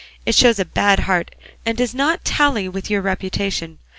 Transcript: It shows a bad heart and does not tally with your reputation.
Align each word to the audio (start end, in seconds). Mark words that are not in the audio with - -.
It 0.25 0.33
shows 0.33 0.57
a 0.57 0.65
bad 0.65 1.01
heart 1.01 1.35
and 1.63 1.77
does 1.77 1.93
not 1.93 2.25
tally 2.25 2.67
with 2.67 2.89
your 2.89 3.03
reputation. 3.03 3.77